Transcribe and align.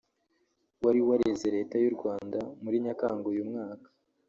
wari 0.83 1.01
wareze 1.07 1.47
Leta 1.55 1.75
y’u 1.83 1.93
Rwanda 1.97 2.39
muri 2.63 2.75
Nyakanga 2.83 3.25
uyu 3.33 3.43
mwaka 3.49 3.87